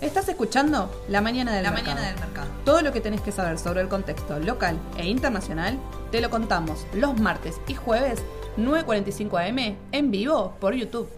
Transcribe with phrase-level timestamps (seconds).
[0.00, 1.94] Estás escuchando La Mañana del, La mercado.
[1.94, 2.48] Mañana del Mercado.
[2.64, 5.78] Todo lo que tenés que saber sobre el contexto local e internacional
[6.10, 8.22] te lo contamos los martes y jueves
[8.58, 11.08] 9.45 am en vivo por YouTube.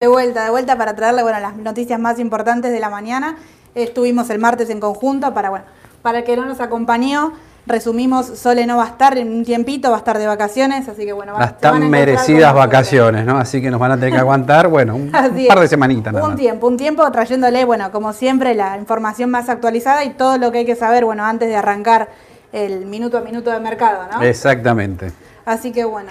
[0.00, 3.36] De vuelta, de vuelta para traerle bueno, las noticias más importantes de la mañana.
[3.74, 5.64] Estuvimos el martes en conjunto para, bueno,
[6.02, 7.32] para el que no nos acompañó.
[7.64, 11.04] Resumimos, Sole no va a estar en un tiempito, va a estar de vacaciones, así
[11.04, 13.38] que bueno, va- Las se van a tan merecidas vacaciones, ¿no?
[13.38, 15.10] Así que nos van a tener que aguantar, bueno, un
[15.48, 19.48] par de semanitas nada Un tiempo, un tiempo trayéndole, bueno, como siempre, la información más
[19.48, 22.08] actualizada y todo lo que hay que saber, bueno, antes de arrancar
[22.52, 24.22] el minuto a minuto de mercado, ¿no?
[24.22, 25.12] Exactamente.
[25.44, 26.10] Así que bueno,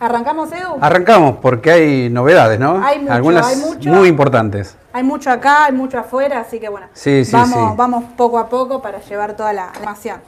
[0.00, 0.76] ¿arrancamos, Edu?
[0.82, 2.84] Arrancamos porque hay novedades, ¿no?
[2.84, 3.88] Hay mucho, Algunas hay mucho.
[3.88, 4.76] muy importantes.
[4.92, 7.74] Hay mucho acá, hay mucho afuera, así que bueno, Sí, sí, vamos, sí.
[7.76, 10.18] vamos poco a poco para llevar toda la información.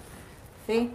[0.73, 0.91] ¿Sí?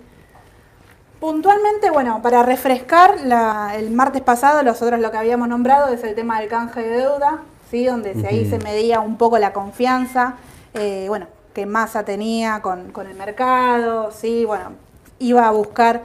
[1.19, 6.13] Puntualmente, bueno, para refrescar, la- el martes pasado nosotros lo que habíamos nombrado es el
[6.13, 7.39] tema del canje de deuda,
[7.71, 7.85] ¿sí?
[7.85, 10.35] donde ahí se medía un poco la confianza,
[10.75, 14.45] eh, bueno, que Massa tenía con, con el mercado, ¿sí?
[14.45, 14.73] bueno,
[15.17, 16.01] iba a buscar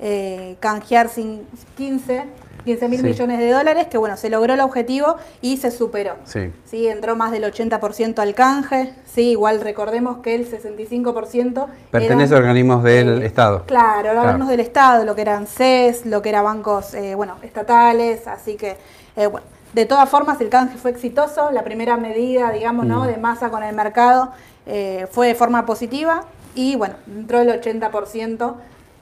[0.00, 1.46] eh, canjear sin
[1.76, 2.24] 15,
[2.66, 3.06] 15 mil Sí.
[3.06, 6.16] millones de dólares, que bueno, se logró el objetivo y se superó.
[6.24, 6.52] Sí.
[6.66, 8.92] Sí, entró más del 80% al canje.
[9.06, 13.64] Sí, igual recordemos que el 65% Pertenece eran, a organismos del eh, Estado.
[13.66, 14.20] Claro, Claro.
[14.20, 18.56] órganos del Estado, lo que eran CES, lo que eran bancos, eh, bueno, estatales, así
[18.56, 18.76] que,
[19.16, 21.50] eh, bueno, de todas formas el canje fue exitoso.
[21.52, 23.04] La primera medida, digamos, ¿no?
[23.04, 23.06] Mm.
[23.06, 24.32] de masa con el mercado
[24.66, 26.24] eh, fue de forma positiva
[26.56, 28.54] y, bueno, entró el 80%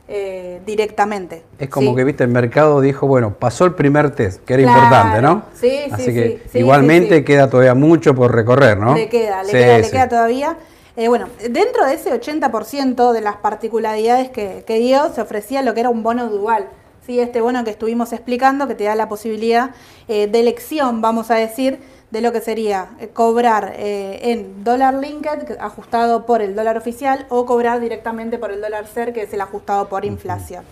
[0.06, 1.42] eh, directamente.
[1.58, 1.96] Es como ¿sí?
[1.96, 4.78] que, viste, el mercado dijo, bueno, pasó el primer test, que era Claro.
[4.78, 5.42] importante, ¿no?
[5.54, 7.24] Sí, sí, Así que sí, igualmente sí, sí.
[7.24, 8.94] queda todavía mucho por recorrer, ¿no?
[8.94, 10.56] Le queda, le queda, le queda todavía.
[10.96, 15.74] Eh, bueno, dentro de ese 80% de las particularidades que, que dio, se ofrecía lo
[15.74, 16.66] que era un bono dual.
[17.06, 17.18] ¿sí?
[17.20, 19.70] Este bono que estuvimos explicando, que te da la posibilidad
[20.08, 21.80] eh, de elección, vamos a decir,
[22.14, 27.26] de lo que sería eh, cobrar eh, en dólar linked, ajustado por el dólar oficial,
[27.28, 30.64] o cobrar directamente por el dólar SER, que es el ajustado por inflación.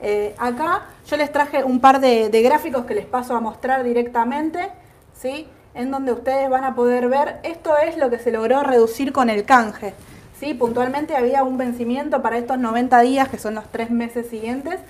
[0.00, 3.84] Eh, acá yo les traje un par de, de gráficos que les paso a mostrar
[3.84, 4.70] directamente,
[5.12, 5.46] ¿sí?
[5.74, 9.28] En donde ustedes van a poder ver, esto es lo que se logró reducir con
[9.28, 9.92] el canje,
[10.40, 10.54] ¿sí?
[10.54, 14.80] Puntualmente había un vencimiento para estos 90 días, que son los tres meses siguientes,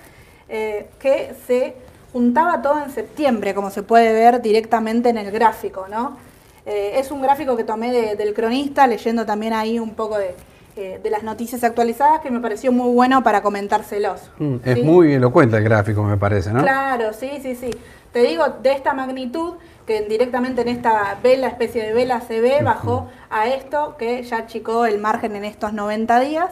[0.47, 1.75] eh, que se
[2.13, 6.17] juntaba todo en septiembre, como se puede ver directamente en el gráfico, ¿no?
[6.65, 10.35] Eh, es un gráfico que tomé de- del cronista, leyendo también ahí un poco de,
[10.75, 14.21] eh, de las noticias actualizadas, que me pareció muy bueno para comentárselos.
[14.37, 14.81] Mm, Es ¿sí?
[14.83, 16.61] muy elocuente el gráfico, me parece, ¿no?
[16.61, 17.69] Claro, sí, sí, sí.
[18.11, 19.53] Te digo, de esta magnitud,
[19.85, 24.37] que directamente en esta vela, especie de vela se ve, bajó a esto, que ya
[24.37, 26.49] achicó el margen en estos 90 días,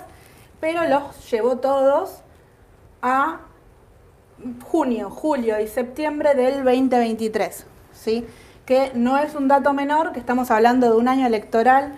[0.59, 2.21] pero los llevó todos
[3.01, 3.37] a
[4.63, 8.25] junio, julio y septiembre del 2023, ¿sí?
[8.65, 11.93] Que no es un dato menor, que estamos hablando de un año electoral,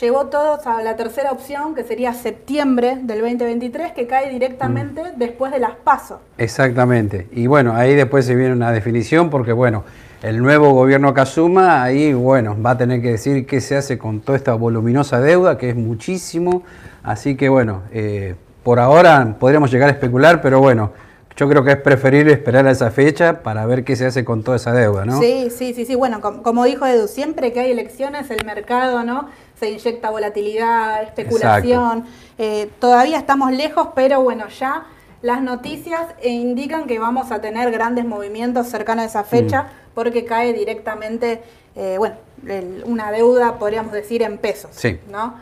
[0.00, 5.52] llevó todos a la tercera opción, que sería septiembre del 2023, que cae directamente después
[5.52, 6.18] de las pasos.
[6.38, 7.28] Exactamente.
[7.32, 9.84] Y bueno, ahí después se viene una definición porque, bueno,
[10.22, 13.98] el nuevo gobierno que asuma, ahí, bueno, va a tener que decir qué se hace
[13.98, 16.62] con toda esta voluminosa deuda, que es muchísimo.
[17.02, 20.92] Así que, bueno, eh, por ahora podríamos llegar a especular, pero bueno,
[21.36, 24.42] yo creo que es preferible esperar a esa fecha para ver qué se hace con
[24.42, 25.20] toda esa deuda, ¿no?
[25.20, 25.94] Sí, sí, sí, sí.
[25.94, 29.28] Bueno, com- como dijo Edu, siempre que hay elecciones, el mercado, ¿no?
[29.60, 32.04] Se inyecta volatilidad, especulación.
[32.38, 34.86] Eh, todavía estamos lejos, pero bueno, ya
[35.22, 39.66] las noticias indican que vamos a tener grandes movimientos cercanos a esa fecha, Mm.
[39.94, 41.42] porque cae directamente,
[41.74, 45.00] eh, bueno, el- una deuda, podríamos decir, en pesos, Sí.
[45.10, 45.34] ¿no?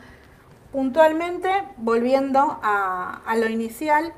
[0.73, 4.13] Puntualmente, volviendo a, a lo inicial,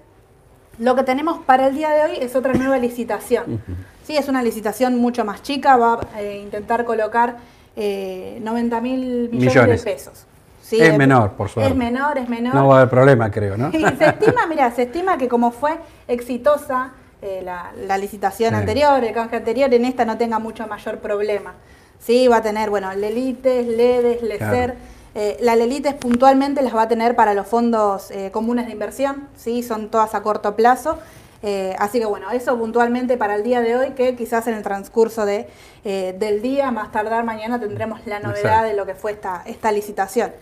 [0.78, 3.60] lo que tenemos para el día de hoy es otra nueva licitación.
[4.04, 7.37] Sí, es una licitación mucho más chica, va a eh, intentar colocar
[7.76, 9.00] eh, 90 mil
[9.31, 9.84] millones, Millones.
[9.84, 10.25] de pesos.
[10.62, 11.70] Sí, Es de- menor, por suerte.
[11.70, 12.54] Es menor, es menor.
[12.54, 13.69] No va a haber problema, creo, ¿no?
[13.72, 15.72] Y se estima, mira, se estima que como fue
[16.09, 16.92] exitosa
[17.22, 18.56] eh, la, la licitación Sí.
[18.56, 21.54] anterior, el canje anterior, en esta no tenga mucho mayor problema.
[21.98, 24.39] Sí, va a tener, bueno, Lelites, LEDES, LECER.
[24.39, 24.74] Claro.
[25.18, 29.28] Eh, la Lelites puntualmente las va a tener para los fondos eh, comunes de inversión,
[29.34, 30.98] sí, son todas a corto plazo.
[31.42, 34.63] Eh, así que bueno, eso puntualmente para el día de hoy, que quizás en el
[34.63, 35.48] transcurso de,
[35.84, 38.68] eh, del día, más tardar mañana, tendremos la novedad Exacto.
[38.68, 40.33] de lo que fue esta, esta licitación.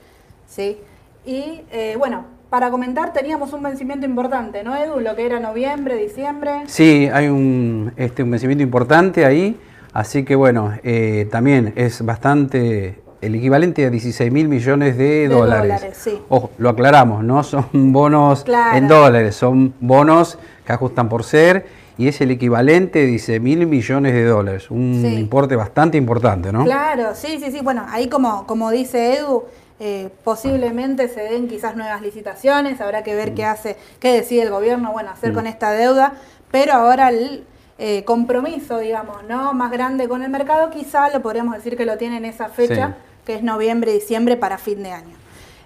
[0.48, 0.78] ¿sí?
[1.24, 1.62] Y
[1.96, 5.00] bueno, para comentar teníamos un vencimiento importante, ¿no, Edu?
[5.00, 6.62] Lo que era noviembre, diciembre.
[6.66, 9.58] Sí, hay un, este, un vencimiento importante ahí,
[9.92, 15.28] así que bueno, eh, también es bastante el equivalente a 16 mil millones de, De
[15.28, 15.62] dólares.
[15.80, 16.18] dólares, sí.
[16.28, 18.76] Ojo, lo aclaramos, no son bonos Claro.
[18.76, 21.66] en dólares, son bonos que ajustan por ser
[21.96, 25.14] y es el equivalente de 10 mil millones de dólares, un Sí.
[25.14, 26.64] importe bastante importante, ¿no?
[26.64, 27.60] Claro, sí, sí, sí.
[27.62, 29.44] Bueno, ahí como, como dice Edu,
[29.80, 34.50] eh, posiblemente se den quizás nuevas licitaciones, habrá que ver qué hace, qué decide el
[34.50, 35.34] gobierno, bueno, hacer Mm.
[35.34, 36.14] con esta deuda,
[36.50, 37.44] pero ahora el
[37.76, 39.52] eh, compromiso, digamos, ¿no?
[39.52, 42.86] Más grande con el mercado, quizá lo podríamos decir que lo tiene en esa fecha,
[42.88, 43.13] Sí.
[43.24, 45.16] Que es noviembre, diciembre para fin de año.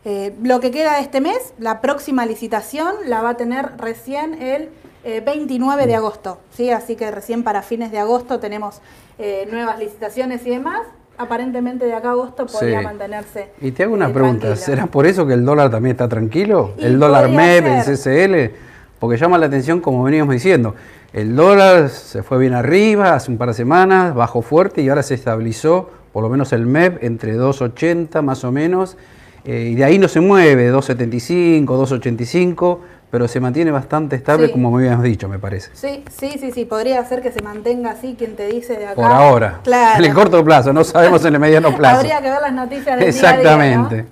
[0.05, 4.41] Eh, lo que queda de este mes, la próxima licitación la va a tener recién
[4.41, 4.69] el
[5.05, 5.87] eh, 29 Mm.
[5.87, 6.71] de agosto, ¿sí?
[6.71, 8.81] Así que recién para fines de agosto tenemos
[9.19, 10.83] eh, nuevas licitaciones y demás.
[11.17, 12.85] Aparentemente de acá a agosto podría Sí.
[12.85, 13.49] mantenerse.
[13.61, 14.65] Y te hago una eh, pregunta, tranquilo.
[14.67, 16.75] ¿será por eso que el dólar también está tranquilo?
[16.79, 17.83] Y el dólar MEP, el.
[17.85, 18.55] CCL,
[19.01, 20.75] porque llama la atención como veníamos diciendo.
[21.13, 25.03] El dólar se fue bien arriba hace un par de semanas, bajó fuerte y ahora
[25.03, 28.97] se estabilizó, por lo menos el MEP, entre 2,80 más o menos,
[29.45, 34.53] eh, y de ahí no se mueve, 2,75, 2,85, pero se mantiene bastante estable Sí.
[34.53, 35.71] como me habíamos dicho, me parece.
[35.75, 38.95] Sí, sí, sí, sí, podría ser que se mantenga así, quien te dice de acá.
[38.97, 39.61] Por ahora.
[39.63, 40.01] Claro.
[40.03, 41.99] En el corto plazo, no sabemos en el mediano plazo.
[41.99, 43.95] Habría que ver las noticias del Exactamente.
[43.95, 44.09] día a día, ¿no?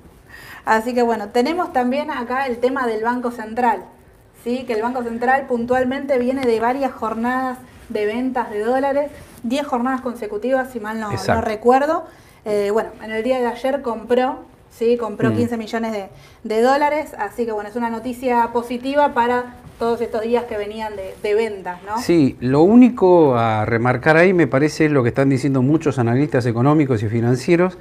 [0.64, 3.80] Así que bueno, tenemos también acá el tema del Banco Central,
[4.44, 4.62] ¿sí?
[4.64, 9.10] que el Banco Central puntualmente viene de varias jornadas de ventas de dólares,
[9.42, 11.10] 10 jornadas consecutivas, si mal no,
[11.40, 12.04] recuerdo.
[12.44, 14.40] Eh, bueno, en el día de ayer compró,
[14.70, 14.96] ¿sí?
[14.96, 15.36] compró Mm.
[15.36, 16.08] 15 millones de,
[16.44, 20.96] de dólares, así que bueno, es una noticia positiva para todos estos días que venían
[20.96, 21.98] de, de ventas, ¿no?
[22.00, 26.46] Sí, lo único a remarcar ahí me parece es lo que están diciendo muchos analistas
[26.46, 27.76] económicos y financieros,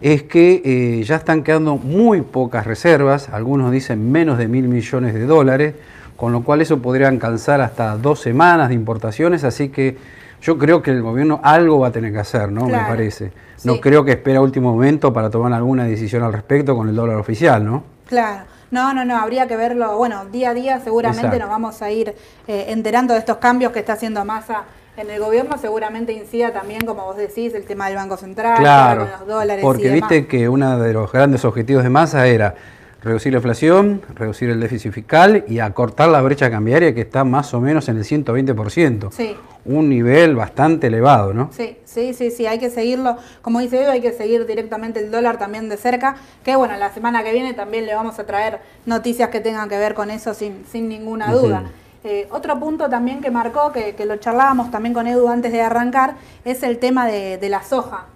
[0.00, 5.14] es que eh, ya están quedando muy pocas reservas, algunos dicen menos de mil millones
[5.14, 5.74] de dólares,
[6.16, 9.96] con lo cual eso podría alcanzar hasta dos semanas de importaciones, así que
[10.42, 12.66] yo creo que el gobierno algo va a tener que hacer, ¿no?
[12.66, 12.82] Claro.
[12.84, 13.32] Me parece.
[13.64, 13.80] No Sí.
[13.80, 17.64] creo que espera último momento para tomar alguna decisión al respecto con el dólar oficial,
[17.64, 17.82] ¿no?
[18.06, 18.44] Claro.
[18.70, 21.38] No, no, no, habría que verlo, bueno, día a día seguramente Exacto.
[21.44, 22.14] nos vamos a ir
[22.48, 24.64] eh, enterando de estos cambios que está haciendo Massa
[24.96, 29.02] en el gobierno, seguramente incida también, como vos decís, el tema del Banco Central, Claro,
[29.02, 30.10] con los dólares porque y demás.
[30.10, 32.54] viste que uno de los grandes objetivos de Massa era
[33.02, 37.54] reducir la inflación, reducir el déficit fiscal y acortar la brecha cambiaria que está más
[37.54, 39.10] o menos en el 120%.
[39.12, 39.36] Sí.
[39.64, 41.50] Un nivel bastante elevado, ¿no?
[41.52, 43.16] Sí, sí, sí, sí, hay que seguirlo.
[43.42, 46.16] Como dice Edu, hay que seguir directamente el dólar también de cerca.
[46.44, 49.78] Que bueno, la semana que viene también le vamos a traer noticias que tengan que
[49.78, 51.64] ver con eso sin, sin ninguna duda.
[52.04, 55.60] Eh, otro punto también que marcó, que, que lo charlábamos también con Edu antes de
[55.60, 56.14] arrancar,
[56.44, 58.06] es el tema de, de la soja.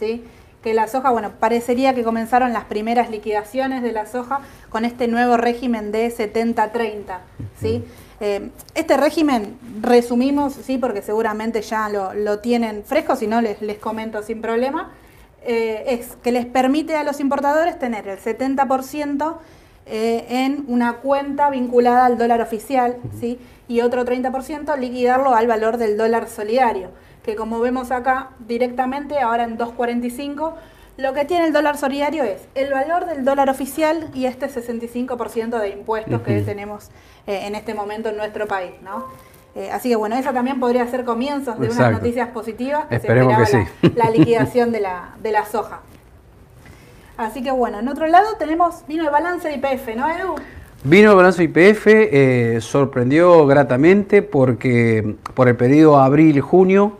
[0.00, 0.24] ¿sí?
[0.62, 5.08] Que la soja, bueno, parecería que comenzaron las primeras liquidaciones de la soja con este
[5.08, 7.18] nuevo régimen de 70-30.
[7.60, 7.84] ¿sí?
[8.20, 13.62] Eh, este régimen, resumimos, sí, porque seguramente ya lo, lo tienen fresco, si no les,
[13.62, 14.90] les comento sin problema,
[15.42, 19.36] eh, es que les permite a los importadores tener el 70%
[19.86, 23.38] eh, en una cuenta vinculada al dólar oficial, ¿sí?
[23.66, 26.90] y otro 30% liquidarlo al valor del dólar solidario,
[27.24, 30.54] que como vemos acá directamente, ahora en 2.45,
[30.96, 35.58] lo que tiene el dólar solidario es el valor del dólar oficial y este 65%
[35.58, 36.90] de impuestos que tenemos
[37.26, 39.06] eh, en este momento en nuestro país, ¿no?
[39.54, 43.32] Eh, así que bueno, eso también podría ser comienzos de unas noticias positivas que Esperemos
[43.32, 43.92] se que esperaba sí.
[43.96, 45.80] la, la liquidación de la, de la soja.
[47.16, 50.36] Así que bueno, en otro lado tenemos, vino el balance de IPF, ¿no, Edu?
[50.84, 56.99] Vino el balance IPF, eh, sorprendió gratamente porque por el periodo abril-junio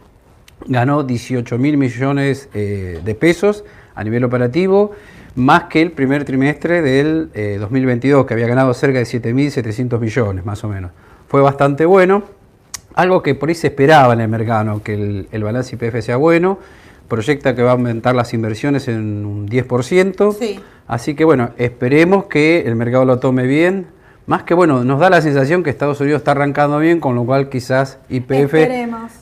[0.67, 3.65] ganó 18 mil millones eh, de pesos
[3.95, 4.93] a nivel operativo,
[5.35, 10.45] más que el primer trimestre del eh, 2022, que había ganado cerca de 7.700 millones,
[10.45, 10.93] más o menos.
[11.29, 12.25] Fue bastante bueno,
[12.95, 16.17] algo que por ahí se esperaba en el mercado, que el, el balance IPF sea
[16.17, 16.59] bueno,
[17.09, 20.35] proyecta que va a aumentar las inversiones en un 10%.
[20.39, 20.61] Sí.
[20.87, 23.87] Así que bueno, esperemos que el mercado lo tome bien.
[24.31, 27.27] Más que bueno, nos da la sensación que Estados Unidos está arrancando bien, con lo
[27.27, 28.55] cual quizás IPF,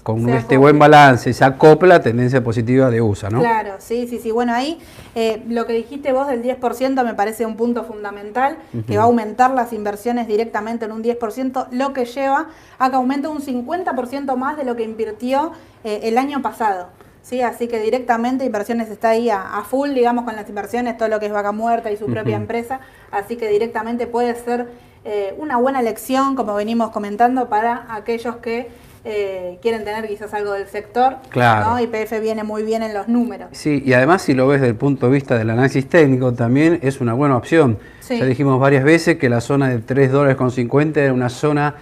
[0.03, 3.41] con este buen balance, se acopla a tendencia positiva de USA, ¿no?
[3.41, 4.31] Claro, sí, sí, sí.
[4.33, 4.79] Bueno, ahí
[5.15, 9.07] eh, lo que dijiste vos del 10% me parece un punto fundamental, que va a
[9.07, 12.49] aumentar las inversiones directamente en un 10%, lo que lleva
[12.79, 15.53] a que aumente un 50% más de lo que invirtió
[15.85, 16.88] eh, el año pasado.
[17.23, 21.09] Sí, así que directamente inversiones está ahí a, a full, digamos, con las inversiones, todo
[21.09, 22.81] lo que es vaca muerta y su propia empresa.
[23.11, 24.69] Así que directamente puede ser
[25.05, 28.69] eh, una buena elección, como venimos comentando, para aquellos que
[29.05, 31.17] eh, quieren tener quizás algo del sector.
[31.31, 31.71] Claro.
[31.71, 31.81] ¿no?
[31.81, 33.49] YPF viene muy bien en los números.
[33.52, 36.81] Sí, y además si lo ves desde el punto de vista del análisis técnico, también
[36.83, 37.78] es una buena opción.
[38.00, 38.19] Sí.
[38.19, 41.75] Ya dijimos varias veces que la zona de 3 dólares con 50 era una zona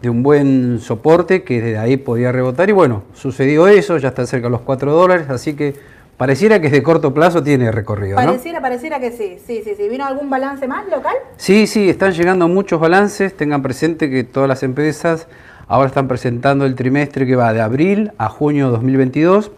[0.00, 4.26] de un buen soporte que desde ahí podía rebotar y bueno, sucedió eso, ya está
[4.26, 5.74] cerca de los 4 dólares, así que
[6.16, 8.26] pareciera que de corto plazo tiene recorrido, ¿no?
[8.26, 9.88] Pareciera, pareciera que sí, sí, sí, sí.
[9.88, 11.14] ¿Vino algún balance más local?
[11.36, 13.36] Sí, sí, están llegando muchos balances.
[13.36, 15.26] Tengan presente que todas las empresas
[15.72, 19.52] Ahora están presentando el trimestre que va de abril a junio de 2022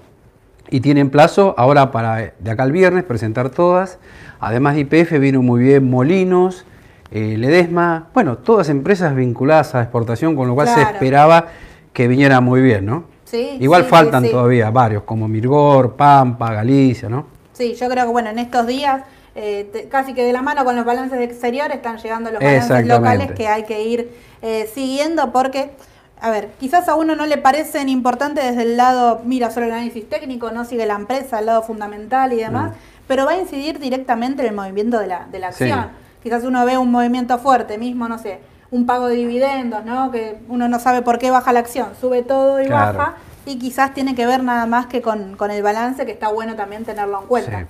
[0.70, 3.98] y tienen plazo ahora para de acá al viernes presentar todas.
[4.38, 6.66] Además de IPF vino muy bien Molinos,
[7.10, 11.48] eh, Ledesma, bueno, todas empresas vinculadas a exportación, con lo cual se esperaba
[11.92, 13.04] que viniera muy bien, ¿no?
[13.34, 17.26] Sí, Igual faltan todavía varios, como Mirgor, Pampa, Galicia, ¿no?
[17.52, 19.02] Sí, yo creo que bueno, en estos días
[19.34, 23.32] eh, casi que de la mano con los balances exteriores están llegando los balances locales
[23.32, 25.72] que hay que ir eh, siguiendo porque,
[26.20, 29.72] a ver, quizás a uno no le parecen importantes desde el lado, mira, solo el
[29.72, 32.74] análisis técnico, no sigue la empresa, el lado fundamental y demás, mm.
[33.08, 35.88] pero va a incidir directamente en el movimiento de la, de la acción.
[36.22, 38.38] Quizás uno ve un movimiento fuerte, mismo, no sé,
[38.74, 40.10] un pago de dividendos, ¿no?
[40.10, 43.14] Que uno no sabe por qué baja la acción, sube todo y baja,
[43.46, 46.56] y quizás tiene que ver nada más que con, con el balance, que está bueno
[46.56, 47.66] también tenerlo en cuenta.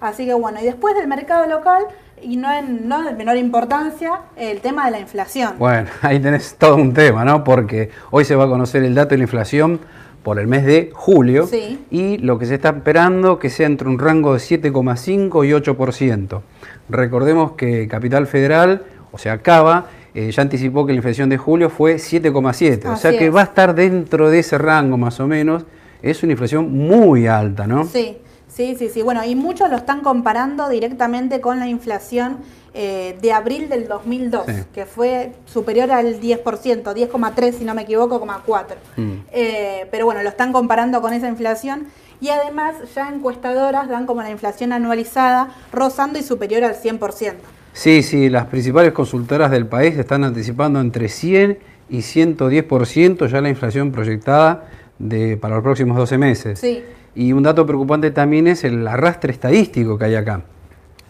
[0.00, 1.84] Así que bueno, y después del mercado local,
[2.20, 5.54] y no, en, no de menor importancia, el tema de la inflación.
[5.60, 7.44] Bueno, ahí tenés todo un tema, ¿no?
[7.44, 9.78] Porque hoy se va a conocer el dato de la inflación
[10.24, 11.48] por el mes de julio
[11.90, 16.40] y lo que se está esperando que sea entre un rango de 7,5 y 8%.
[16.88, 21.70] Recordemos que Capital Federal, o sea, Cava, eh, ya anticipó que la inflación de julio
[21.70, 25.64] fue 7,7, o sea que va a estar dentro de ese rango más o menos.
[26.02, 27.84] Es una inflación muy alta, ¿no?
[27.84, 28.18] Sí.
[28.48, 29.02] Sí, sí, sí.
[29.02, 32.38] Bueno, y muchos lo están comparando directamente con la inflación
[32.74, 38.20] eh, de abril del 2002, que fue superior al 10%, 10,3 si no me equivoco,
[38.46, 38.76] 4.
[38.96, 39.12] Mm.
[39.32, 41.86] Eh, pero bueno, lo están comparando con esa inflación
[42.20, 47.34] y además ya encuestadoras dan como la inflación anualizada rozando y superior al 100%.
[47.72, 51.58] Sí, sí, las principales consultoras del país están anticipando entre 100
[51.88, 54.66] y 110% ya la inflación proyectada
[54.98, 56.58] de, para los próximos 12 meses.
[56.58, 56.84] Sí.
[57.14, 60.42] Y un dato preocupante también es el arrastre estadístico que hay acá.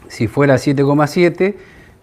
[0.09, 1.55] Si fuera 7,7,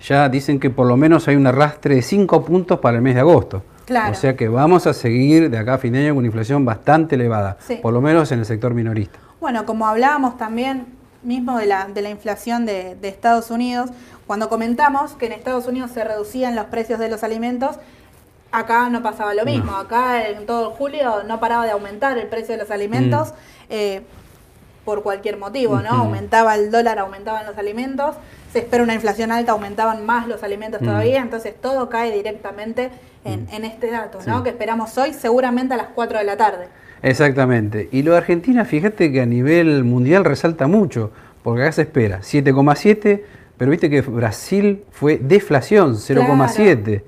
[0.01, 3.15] ya dicen que por lo menos hay un arrastre de 5 puntos para el mes
[3.15, 3.63] de agosto.
[3.85, 4.11] Claro.
[4.11, 6.65] O sea que vamos a seguir de acá a fin de año con una inflación
[6.65, 9.17] bastante elevada, por lo menos en el sector minorista.
[9.39, 10.85] Bueno, como hablábamos también
[11.23, 13.89] mismo de la, de la inflación de, de Estados Unidos,
[14.27, 17.77] cuando comentamos que en Estados Unidos se reducían los precios de los alimentos,
[18.51, 19.75] acá no pasaba lo mismo.
[19.75, 23.29] Acá en todo julio no paraba de aumentar el precio de los alimentos.
[23.29, 23.33] Mm.
[23.69, 24.01] Eh,
[24.87, 25.89] por cualquier motivo, ¿no?
[25.89, 28.15] Aumentaba el dólar, aumentaban los alimentos,
[28.53, 30.85] se espera una inflación alta, aumentaban más los alimentos mm.
[30.85, 32.89] todavía, entonces todo cae directamente
[33.25, 33.65] en, mm.
[33.65, 34.43] este dato, ¿no?
[34.43, 36.69] Que esperamos hoy seguramente a las 4 de la tarde.
[37.01, 37.89] Exactamente.
[37.91, 41.11] Y lo de Argentina, fíjate que a nivel mundial resalta mucho,
[41.43, 43.23] porque acá se espera 7,7,
[43.57, 47.03] pero viste que Brasil fue deflación, 0,7.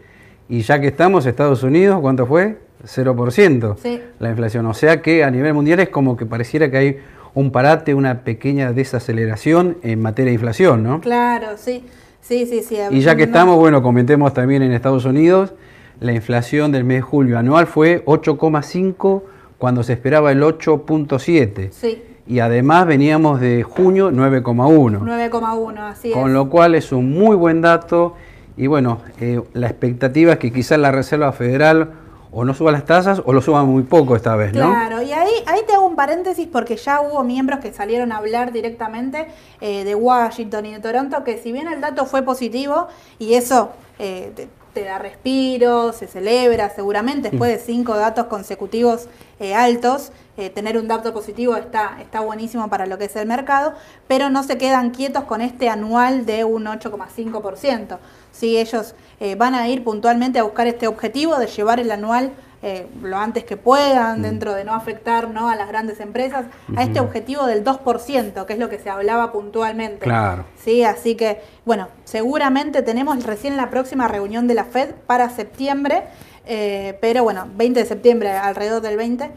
[0.50, 2.58] Y ya que estamos, Estados Unidos, ¿cuánto fue?
[2.84, 3.78] 0%
[4.20, 4.66] la inflación.
[4.66, 6.98] O sea que a nivel mundial es como que pareciera que hay
[7.34, 11.02] un parate, una pequeña desaceleración en materia de inflación, ¿no?
[11.02, 11.84] Claro, sí.
[12.22, 12.78] Sí, sí, sí.
[12.92, 15.54] Y ya que estamos, bueno, comentemos también en Estados Unidos,
[16.00, 19.24] la inflación del mes de julio anual fue 8,5
[19.58, 21.72] cuando se esperaba el 8.7.
[21.72, 22.02] Sí.
[22.30, 25.00] Y además veníamos de junio 9,1.
[25.00, 26.14] 9,1, así es.
[26.14, 28.14] Con lo cual es un muy buen dato.
[28.56, 31.90] Y bueno, eh, la expectativa es que quizás la Reserva Federal
[32.32, 34.70] o no suba las tasas o lo suba muy poco esta vez, ¿no?
[34.70, 38.18] Claro, y ahí, ahí te hago un paréntesis porque ya hubo miembros que salieron a
[38.18, 42.90] hablar directamente eh, de Washington y de Toronto, que si bien el dato fue positivo,
[43.18, 49.08] y eso eh, te, da respiro, se celebra seguramente, después de cinco datos consecutivos
[49.40, 50.12] eh, altos,
[50.54, 53.74] tener un dato positivo está, está buenísimo para lo que es el mercado,
[54.08, 57.98] pero no se quedan quietos con este anual de un 8,5%.
[58.32, 58.58] ¿sí?
[58.58, 62.88] Ellos eh, van a ir puntualmente a buscar este objetivo de llevar el anual eh,
[63.02, 64.24] lo antes que puedan, mm.
[64.24, 65.50] dentro de no afectar ¿no?
[65.50, 69.32] a las grandes empresas, a este objetivo del 2%, que es lo que se hablaba
[69.32, 70.00] puntualmente.
[70.00, 70.44] Claro.
[70.62, 76.04] Sí, así que, bueno, seguramente tenemos recién la próxima reunión de la Fed para septiembre,
[76.46, 79.32] eh, pero bueno, 20 de septiembre, alrededor del 20.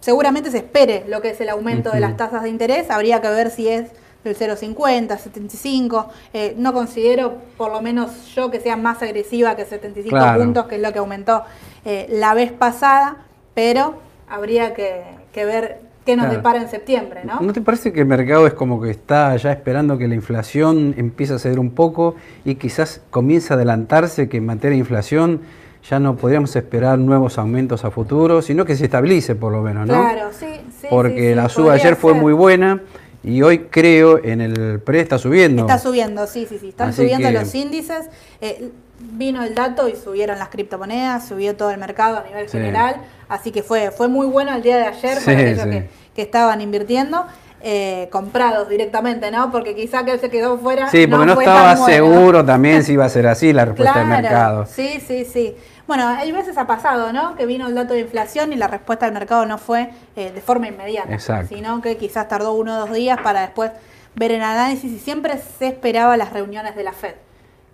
[0.00, 3.28] seguramente se espere lo que es el aumento de las tasas de interés, habría que
[3.28, 3.90] ver si es
[4.24, 6.08] el 0,50, 75.
[6.32, 10.76] Eh, no considero, por lo menos yo, que sea más agresiva que 75 puntos, que
[10.76, 11.42] es lo que aumentó
[11.84, 13.18] eh, la vez pasada,
[13.54, 13.94] pero
[14.28, 15.04] habría que,
[15.34, 17.40] ver qué nos depara en septiembre, ¿no?
[17.40, 20.94] ¿No te parece que el mercado es como que está ya esperando que la inflación
[20.96, 25.40] empiece a ceder un poco y quizás comience a adelantarse que en materia de inflación
[25.88, 29.86] ya no podríamos esperar nuevos aumentos a futuro, sino que se estabilice por lo menos,
[29.86, 29.94] ¿no?
[29.94, 30.46] Claro, sí,
[30.80, 30.86] sí.
[30.88, 32.80] Porque la suba ayer fue muy buena
[33.24, 35.62] y hoy creo en el pre está subiendo.
[35.62, 36.68] Está subiendo, sí, sí, sí.
[36.68, 38.10] Están subiendo los índices.
[38.40, 42.96] Eh, vino el dato y subieron las criptomonedas, subió todo el mercado a nivel general.
[43.28, 47.26] Así que fue, fue muy bueno el día de ayer para aquellos que, estaban invirtiendo.
[47.66, 49.50] eh, comprados directamente, ¿no?
[49.50, 50.90] Porque quizá que se quedó fuera.
[50.90, 54.66] Sí, porque no, estaba seguro también si iba a ser así la respuesta del mercado.
[54.66, 55.56] Sí, sí, sí.
[55.86, 57.34] Bueno, hay veces ha pasado, ¿no?
[57.36, 60.40] Que vino el dato de inflación y la respuesta del mercado no fue eh, de
[60.40, 61.54] forma inmediata, Exacto.
[61.54, 63.70] sino que quizás tardó uno o dos días para después
[64.14, 67.14] ver el análisis y siempre se esperaba las reuniones de la Fed.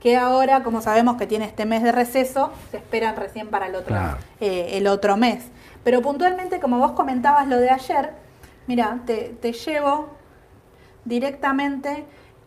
[0.01, 3.75] Que ahora, como sabemos que tiene este mes de receso, se esperan recién para el
[3.77, 4.17] otro, Claro.
[4.41, 5.45] eh, el otro mes.
[5.85, 8.11] Pero puntualmente, como vos comentabas lo de ayer,
[8.67, 10.09] mira, te, te llevo
[11.05, 12.05] directamente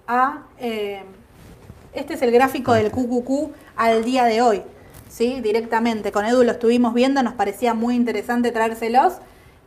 [0.07, 0.39] a...
[0.59, 1.03] eh,
[1.93, 4.63] este es el gráfico del QQQ al día de hoy,
[5.13, 5.41] ¿sí?
[5.41, 6.11] Directamente.
[6.11, 9.13] Con Edu lo estuvimos viendo, nos parecía muy interesante traérselos,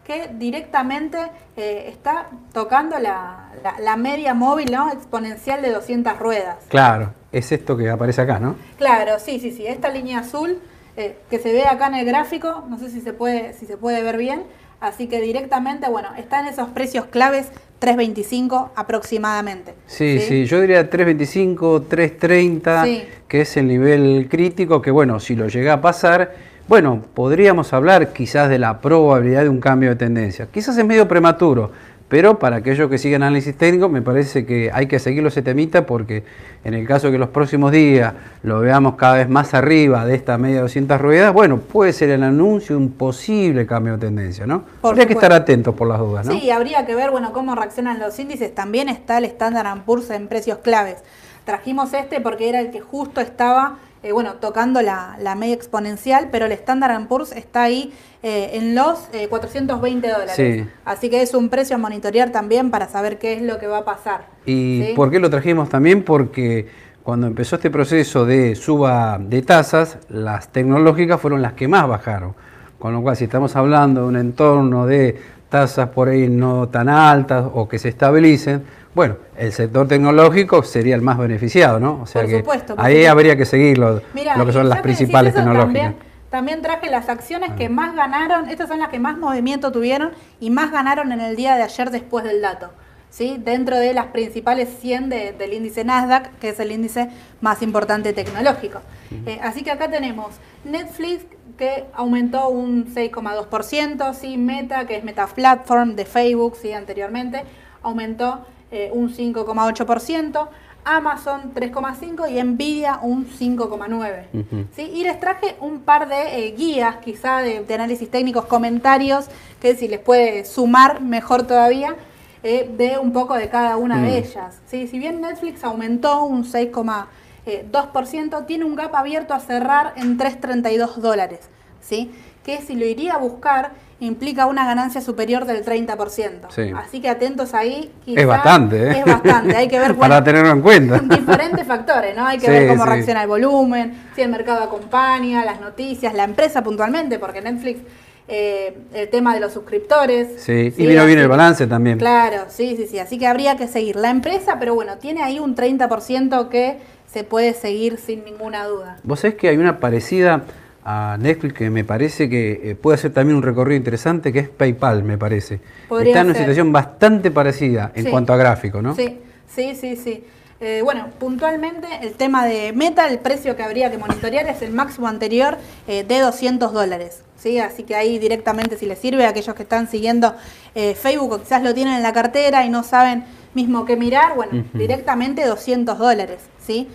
[0.05, 1.19] que directamente
[1.57, 4.91] eh, está tocando la, la- la media móvil ¿no?
[4.93, 6.57] exponencial de 200 ruedas.
[6.69, 8.57] Claro, es esto que aparece acá, ¿no?
[8.79, 9.67] Claro, sí, sí, sí.
[9.67, 10.59] Esta línea azul
[10.97, 13.76] eh, que se ve acá en el gráfico, no sé si se puede, si se
[13.76, 14.45] puede ver bien.
[14.80, 17.49] Así que directamente, bueno, está en esos precios claves
[17.80, 19.75] 3.25 aproximadamente.
[19.87, 23.04] Sí, sí, yo diría 3.25, 3.30, Sí.
[23.28, 26.35] que es el nivel crítico, que bueno, si lo llega a pasar,
[26.68, 30.49] bueno, podríamos hablar quizás de la probabilidad de un cambio de tendencia.
[30.52, 31.71] Quizás es medio prematuro,
[32.08, 35.86] pero para aquellos que siguen análisis técnico, me parece que hay que seguirlo ese temita
[35.86, 36.22] porque
[36.64, 40.14] en el caso de que los próximos días lo veamos cada vez más arriba de
[40.14, 44.46] esta media de 200 ruedas, bueno, puede ser el anuncio un posible cambio de tendencia,
[44.46, 44.64] ¿no?
[44.80, 46.32] Por Habría que estar atentos por las dudas, ¿no?
[46.32, 48.54] Sí, habría que ver bueno cómo reaccionan los índices.
[48.54, 51.02] También está el Standard Poor's en precios claves.
[51.44, 56.29] Trajimos este porque era el que justo estaba eh, bueno tocando la, la media exponencial,
[56.31, 60.35] pero el Standard Poor's está ahí eh, en los eh, 420 dólares.
[60.35, 60.67] Sí.
[60.85, 63.79] Así que es un precio a monitorear también para saber qué es lo que va
[63.79, 64.26] a pasar.
[64.45, 64.93] ¿Y ¿sí?
[64.95, 66.03] por qué lo trajimos también?
[66.03, 66.67] Porque
[67.03, 72.35] cuando empezó este proceso de suba de tasas, las tecnológicas fueron las que más bajaron.
[72.79, 75.17] Con lo cual, si estamos hablando de un entorno de
[75.49, 78.65] tasas por ahí no tan altas o que se estabilicen,
[78.97, 82.00] bueno, el sector tecnológico sería el más beneficiado, ¿no?
[82.03, 85.35] O sea Por que supuesto, ahí habría que seguirlo, Mira, lo que son las principales
[85.35, 85.83] eso, tecnológicas.
[85.83, 85.93] Ah.
[85.93, 85.97] También,
[86.31, 90.49] también traje las acciones que más ganaron, estas son las que más movimiento tuvieron y
[90.49, 92.71] más ganaron en el día de ayer después del dato.
[93.11, 93.37] ¿sí?
[93.38, 97.11] Dentro de las principales 100 de- del índice Nasdaq, que es el índice
[97.43, 98.80] más importante tecnológico.
[99.26, 100.28] Eh, así que acá tenemos
[100.65, 101.26] Netflix
[101.59, 104.37] que aumentó un 6,2%, ¿sí?
[104.39, 106.73] Meta, que es Meta Platform de Facebook, ¿sí?
[106.73, 107.43] anteriormente,
[107.82, 110.49] aumentó eh, un 5,8%.
[110.89, 114.26] Amazon 3,5 y Nvidia un 5,9.
[114.33, 114.67] Ujú.
[114.76, 114.83] ¿sí?
[114.83, 119.26] Y les traje un par de eh, guías, quizá de, de análisis técnicos, comentarios,
[119.61, 121.97] que si les puede sumar mejor todavía,
[122.45, 124.02] eh, de un poco de cada una Mm.
[124.05, 124.61] de ellas.
[124.67, 124.87] ¿sí?
[124.87, 131.41] Si bien Netflix aumentó un 6,2%, tiene un gap abierto a cerrar en 3,32 dólares.
[131.81, 132.13] ¿sí?
[132.47, 136.47] Que si lo iría a buscar, implica una ganancia superior del 30%.
[136.50, 136.71] Sí.
[136.76, 137.91] Así que atentos ahí.
[138.06, 138.99] Es bastante, ¿eh?
[139.00, 140.99] Es bastante, hay que ver Para bueno, tenerlo en cuenta.
[141.17, 142.25] diferentes factores, ¿no?
[142.25, 142.89] Hay que Sí, ver cómo sí.
[142.91, 147.80] reacciona el volumen, si el mercado acompaña, las noticias, la empresa puntualmente, porque Netflix,
[148.28, 150.41] eh, el tema de los suscriptores.
[150.41, 151.99] Sí, y vino bien el balance también.
[151.99, 153.00] Claro, sí, sí, sí.
[153.00, 156.78] Así que habría que seguir la empresa, pero bueno, tiene ahí un 30% que
[157.13, 158.99] se puede seguir sin ninguna duda.
[159.02, 160.43] Vos sabés que hay una parecida
[160.88, 164.49] a Netflix que me parece que eh, puede hacer también un recorrido interesante, que es
[164.49, 165.58] PayPal, me parece.
[165.88, 166.42] Podría Está en una ser.
[166.44, 168.10] situación bastante parecida en Sí.
[168.10, 168.94] cuanto a gráfico, ¿no?
[168.94, 169.18] Sí,
[169.52, 170.25] sí, sí, sí.
[170.60, 174.70] Eh, bueno, puntualmente el tema de Meta, el precio que habría que monitorear es el
[174.72, 177.22] máximo anterior eh, de 200 dólares.
[177.36, 177.58] ¿sí?
[177.58, 180.36] Así que ahí directamente si les sirve a aquellos que están siguiendo
[180.76, 184.36] eh, Facebook o quizás lo tienen en la cartera y no saben mismo qué mirar,
[184.36, 186.38] bueno, directamente 200 dólares.
[186.64, 186.88] ¿sí?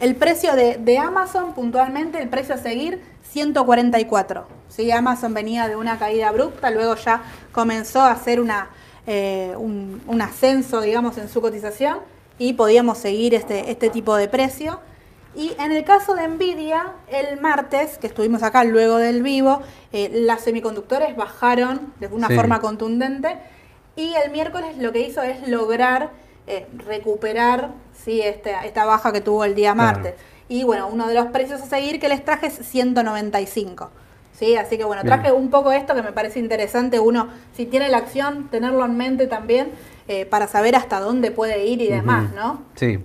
[0.00, 3.00] El precio de, de Amazon, puntualmente, el precio a seguir,
[3.32, 4.46] 144.
[4.68, 4.90] ¿sí?
[4.90, 8.70] Amazon venía de una caída abrupta, luego ya comenzó a hacer una,
[9.06, 11.98] eh, un, un ascenso, digamos, en su cotización
[12.38, 14.80] y podíamos seguir este, este tipo de precio.
[15.34, 19.60] Y en el caso de Nvidia, el martes, que estuvimos acá luego del vivo,
[19.92, 22.34] eh, las semiconductores bajaron de una Sí.
[22.34, 23.36] forma contundente
[23.94, 26.10] y el miércoles lo que hizo es lograr
[26.50, 27.72] eh, recuperar
[28.04, 28.22] ¿sí?
[28.22, 29.98] esta, esta baja que tuvo el día Claro.
[30.48, 33.90] Y bueno, uno de los precios a seguir que les traje es 195.
[34.32, 34.56] ¿sí?
[34.56, 35.14] Así que bueno, Bien.
[35.14, 36.98] traje un poco esto que me parece interesante.
[36.98, 39.68] Uno, si tiene la acción, tenerlo en mente también
[40.06, 42.32] eh, para saber hasta dónde puede ir y demás.
[42.34, 42.62] ¿no?
[42.76, 42.98] Sí.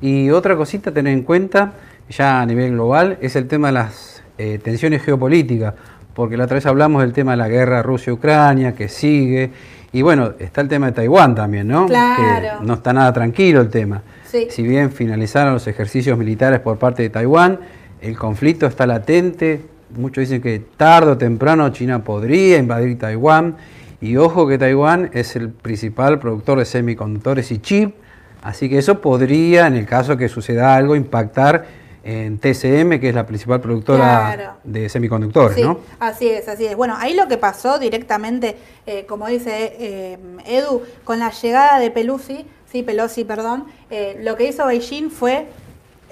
[0.00, 1.72] Y otra cosita a tener en cuenta,
[2.08, 5.74] ya a nivel global, es el tema de las eh, tensiones geopolíticas,
[6.14, 9.50] porque la otra vez hablamos del tema de la guerra Rusia-Ucrania, que sigue,
[9.94, 11.86] y bueno, está el tema de Taiwán también, ¿no?
[11.86, 12.58] Claro.
[12.58, 14.02] Que no está nada tranquilo el tema.
[14.24, 14.48] Sí.
[14.50, 17.60] Si bien finalizaron los ejercicios militares por parte de Taiwán,
[18.00, 19.60] el conflicto está latente,
[19.96, 23.56] muchos dicen que tarde o temprano China podría invadir Taiwán,
[24.00, 27.94] Y ojo que Taiwán es el principal productor de semiconductores y chip,
[28.42, 31.66] así que eso podría, en el caso que suceda algo, impactar
[32.04, 35.64] en TCM, que es la principal productora de semiconductores, sí,
[35.98, 36.76] Así es, así es.
[36.76, 41.90] Bueno, ahí lo que pasó directamente, eh, como dice eh, Edu, con la llegada de
[41.90, 45.46] Pelusi, sí, Pelosi, perdón, eh, lo que hizo Beijing fue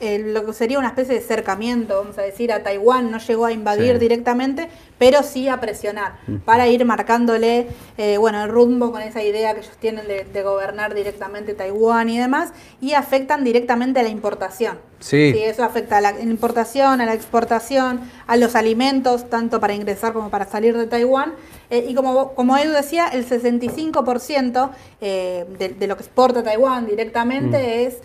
[0.00, 3.52] lo que sería una especie de cercamiento, vamos a decir, a Taiwán, no llegó a
[3.52, 7.66] invadir directamente, pero sí a presionar, para ir marcándole,
[7.98, 12.18] eh, bueno, el rumbo con esa idea que ellos tienen de, gobernar directamente Taiwán y
[12.18, 14.78] demás, y afectan directamente a la importación.
[14.98, 15.34] Sí.
[15.36, 20.30] Eso afecta a la importación, a la exportación, a los alimentos, tanto para ingresar como
[20.30, 21.34] para salir de Taiwán.
[21.70, 27.58] Eh, y como, como Edu decía, el 65% eh, de, lo que exporta Taiwán directamente
[27.58, 27.88] mm.
[27.88, 27.98] es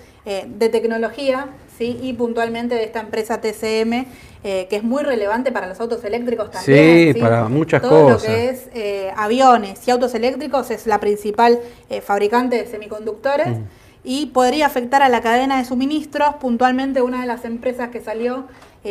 [0.47, 1.47] de tecnología,
[1.77, 1.97] ¿sí?
[2.01, 4.05] y puntualmente de esta empresa TCM,
[4.43, 7.13] eh, que es muy relevante para los autos eléctricos también.
[7.13, 8.23] Sí, para muchas Todo cosas.
[8.23, 11.59] Lo que es eh, aviones y autos eléctricos es la principal
[11.89, 13.49] eh, fabricante de semiconductores.
[13.49, 13.63] Mm.
[14.03, 16.35] Y podría afectar a la cadena de suministros.
[16.35, 18.45] Puntualmente, una de las empresas que salió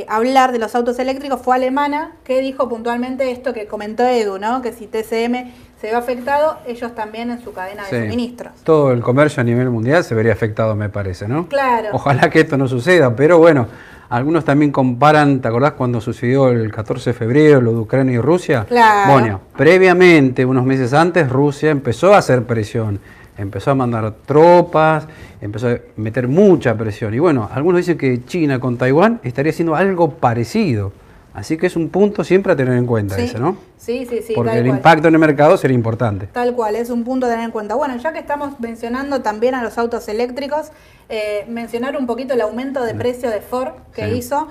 [0.09, 4.39] a hablar de los autos eléctricos fue alemana, que dijo puntualmente esto que comentó Edu,
[4.39, 4.61] ¿no?
[4.61, 8.53] que si TCM se ve afectado, ellos también en su cadena de suministros.
[8.65, 11.47] Todo el comercio a nivel mundial se vería afectado, me parece, ¿no?
[11.49, 11.91] Claro.
[11.93, 13.67] Ojalá que esto no suceda, pero bueno,
[14.09, 18.21] algunos también comparan, ¿te acordás cuando sucedió el 14 de febrero lo de Ucrania y
[18.21, 18.65] Rusia?
[18.67, 19.13] Claro.
[19.13, 23.01] Bueno, previamente, unos meses antes, Rusia empezó a hacer presión,
[23.37, 25.07] empezó a mandar tropas,
[25.43, 27.13] empezó a meter mucha presión.
[27.13, 30.93] Y bueno, algunos dicen que China con Taiwán estaría haciendo algo parecido.
[31.37, 33.59] Así que es un punto siempre a tener en cuenta ese, ¿no?
[33.77, 34.33] Sí, sí, sí.
[34.35, 36.29] Porque el impacto en el mercado sería importante.
[36.29, 37.75] Tal cual, es un punto a tener en cuenta.
[37.75, 40.69] Bueno, ya que estamos mencionando también a los autos eléctricos,
[41.11, 44.49] eh, mencionar un poquito el aumento de precio de Ford que hizo.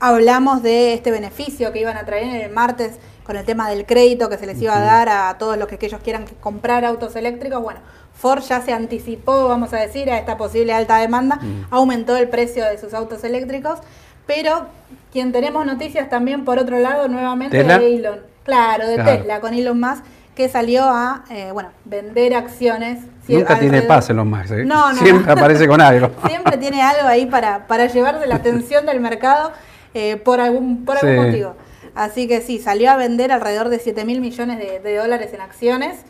[0.00, 2.92] Hablamos de este beneficio que iban a traer el martes
[3.22, 5.76] con el tema del crédito que se les iba a dar a todos los que,
[5.84, 7.62] ellos quieran comprar autos eléctricos.
[7.62, 7.80] Bueno,
[8.14, 12.64] Ford ya se anticipó, vamos a decir, a esta posible alta demanda, aumentó el precio
[12.64, 13.80] de sus autos eléctricos
[14.28, 14.66] pero
[15.10, 18.20] quien tenemos noticias también por otro lado nuevamente de Elon.
[18.44, 23.00] Claro, de Tesla, con Elon Musk, que salió a eh, bueno, vender acciones.
[23.26, 24.64] Nunca tiene paz Elon Musk, ¿eh?
[24.64, 26.10] no, no, siempre aparece con algo.
[26.26, 29.50] siempre tiene algo ahí para, para llevar de la atención del mercado
[29.94, 31.56] eh, por algún, por algún motivo.
[31.94, 36.04] Así que sí, salió a vender alrededor de 7 mil millones de, dólares en acciones,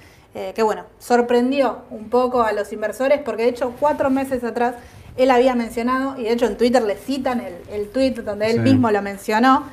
[0.54, 4.74] que bueno, sorprendió un poco a los inversores porque de hecho cuatro meses atrás
[5.18, 8.60] él había mencionado, y de hecho en Twitter le citan el, el tweet donde él
[8.60, 9.66] mismo lo mencionó,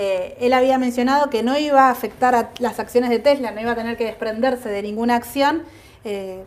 [0.00, 3.60] eh, él había mencionado que no iba a afectar a las acciones de Tesla, no
[3.60, 5.64] iba a tener que desprenderse de ninguna acción
[6.04, 6.44] eh,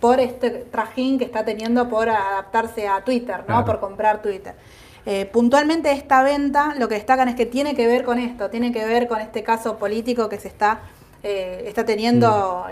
[0.00, 3.62] por este trajín que está teniendo por adaptarse a Twitter, ¿no?
[3.66, 4.54] por comprar Twitter.
[5.04, 8.72] Eh, puntualmente esta venta lo que destacan es que tiene que ver con esto, tiene
[8.72, 10.80] que ver con este caso político que se está,
[11.22, 12.64] está teniendo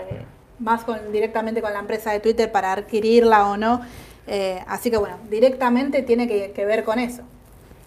[0.59, 0.63] mm.
[0.63, 3.81] más con, directamente con la empresa de Twitter para adquirirla o no.
[4.27, 7.23] Eh, así que bueno, directamente tiene que, ver con eso.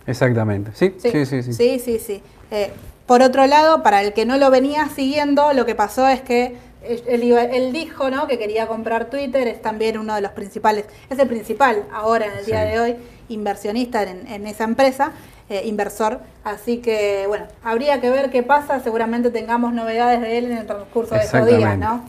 [0.06, 1.52] Exactamente, sí, sí, sí.
[1.52, 2.22] Sí, sí, sí.
[2.50, 2.70] Eh,
[3.06, 6.56] por otro lado, para el que no lo venía siguiendo, lo que pasó es que
[6.82, 8.26] él, dijo ¿no?
[8.26, 12.38] que quería comprar Twitter, es también uno de los principales, es el principal ahora en
[12.38, 12.96] el día de hoy,
[13.28, 15.12] inversionista en, esa empresa,
[15.48, 16.20] eh, inversor.
[16.44, 20.66] Así que, bueno, habría que ver qué pasa, seguramente tengamos novedades de él en el
[20.66, 22.04] transcurso de estos días, ¿no?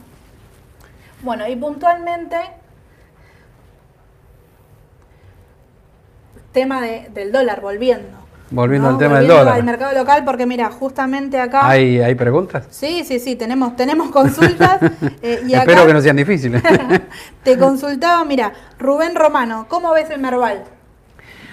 [1.21, 2.38] Bueno, y puntualmente
[6.56, 8.08] tema del dólar, volviendo.
[8.50, 9.56] Volviendo al tema del dólar.
[9.56, 11.68] Al mercado local, porque mira, justamente acá.
[11.68, 12.65] ¿Hay, hay preguntas?
[12.72, 14.80] Sí, sí, sí, tenemos, tenemos consultas.
[15.22, 16.62] Eh, y Espero que no sean difíciles.
[17.44, 20.63] te consultaba, mira, Rubén Romano, ¿cómo ves el Merval?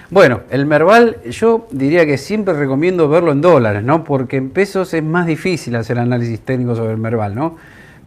[0.09, 4.03] Bueno, el Merval yo diría que siempre recomiendo verlo en dólares, ¿no?
[4.03, 7.57] Porque en pesos es más difícil hacer análisis técnico sobre el Merval, ¿no?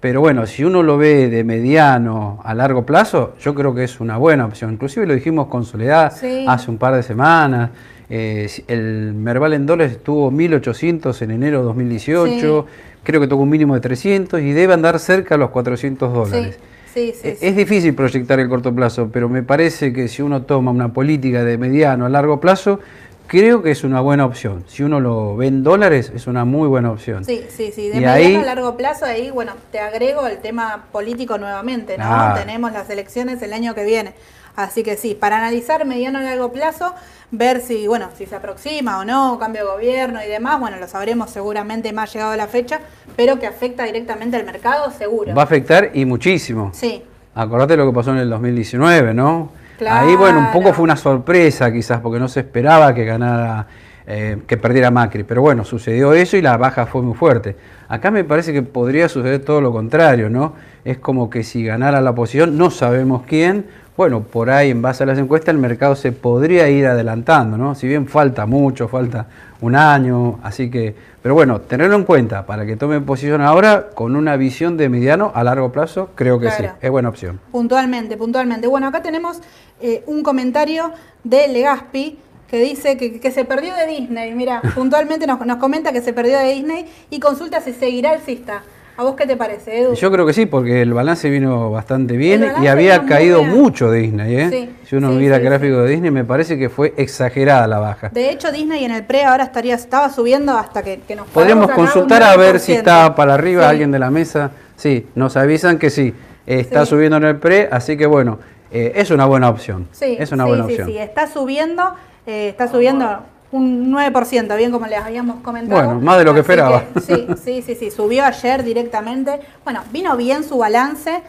[0.06, 3.98] Pero bueno, si uno lo ve de mediano a largo plazo, yo creo que es
[3.98, 4.72] una buena opción.
[4.72, 6.12] Inclusive lo dijimos con Soledad
[6.46, 7.70] hace un par de semanas.
[8.08, 12.66] Eh, el Merval en dólares estuvo 1.800 en enero de 2018,
[13.02, 16.56] creo que tocó un mínimo de 300 y debe andar cerca a los 400 dólares.
[16.94, 20.92] E, es difícil proyectar el corto plazo, pero me parece que si uno toma una
[20.92, 22.78] política de mediano a largo plazo,
[23.26, 24.64] creo que es una buena opción.
[24.68, 27.24] Si uno lo ve en dólares, es una muy buena opción.
[27.24, 27.88] Sí, sí, sí.
[27.88, 32.34] De mediano a largo plazo, ahí, bueno, te agrego el tema político nuevamente, ¿no?
[32.34, 34.14] Tenemos las elecciones el año que viene.
[34.56, 36.94] Así que sí, para analizar mediano a largo plazo,
[37.30, 40.88] ver si, bueno, si se aproxima o no, cambio de gobierno y demás, bueno, lo
[40.88, 42.80] sabremos seguramente más llegado a la fecha,
[43.16, 45.34] pero que afecta directamente al mercado, seguro.
[45.34, 46.70] Va a afectar y muchísimo.
[46.72, 47.02] Sí.
[47.34, 49.50] Acordate lo que pasó en el 2019, ¿no?
[49.88, 53.66] Ahí, bueno, un poco fue una sorpresa quizás, porque no se esperaba que ganara
[54.08, 55.24] eh, que perdiera Macri.
[55.24, 57.56] Pero bueno, sucedió eso y la baja fue muy fuerte.
[57.88, 60.54] Acá me parece que podría suceder todo lo contrario, ¿no?
[60.84, 65.04] Es como que si ganara la oposición, no sabemos quién, bueno, por ahí en base
[65.04, 67.74] a las encuestas el mercado se podría ir adelantando, ¿no?
[67.74, 69.26] Si bien falta mucho, falta
[69.60, 74.14] un año, así que, pero bueno, tenerlo en cuenta para que tome posición ahora con
[74.14, 77.40] una visión de mediano a largo plazo, creo que sí, es buena opción.
[77.50, 78.66] Puntualmente, puntualmente.
[78.66, 79.40] Bueno, acá tenemos
[79.80, 80.92] eh, un comentario
[81.24, 84.34] de Legaspi que dice que, se perdió de Disney.
[84.34, 88.20] Mira, puntualmente nos, nos comenta que se perdió de Disney y consulta si seguirá el
[88.20, 88.62] Cista.
[88.98, 89.94] ¿A vos qué te parece, Edu?
[89.94, 94.36] Yo creo que sí, porque el balance vino bastante bien y había caído mucho Disney.
[94.36, 94.70] ¿eh?
[94.84, 98.08] si uno mira el gráfico de Disney, me parece que fue exagerada la baja.
[98.08, 101.70] De hecho, Disney en el pre ahora estaría estaba subiendo hasta que, que nos Podríamos
[101.72, 104.52] consultar a ver si está para arriba alguien de la mesa.
[104.76, 106.14] Sí, nos avisan que sí,
[106.46, 108.38] está subiendo en el pre, así que bueno,
[108.70, 109.88] eh, es una buena opción.
[109.92, 110.88] Sí, es una buena opción.
[110.88, 111.94] Sí, está subiendo,
[112.26, 115.84] eh, está subiendo un 9%, bien como les habíamos comentado.
[115.84, 116.84] Bueno, más de lo que esperaba.
[117.06, 119.40] sí, sí, sí, sí, subió ayer directamente.
[119.64, 121.22] Bueno, vino bien su balance,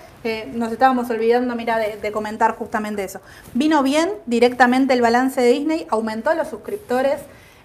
[0.53, 3.21] nos estábamos olvidando, mira, de, comentar justamente eso.
[3.53, 7.21] Vino bien directamente el balance de Disney, aumentó los suscriptores.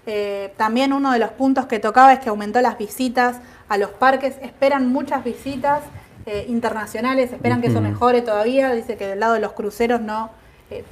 [0.07, 3.37] Eh, también uno de los puntos que tocaba es que aumentó las visitas
[3.69, 5.83] a los parques, esperan muchas visitas
[6.27, 10.31] eh, internacionales, esperan que eso mejore todavía, dice que del lado de los cruceros no,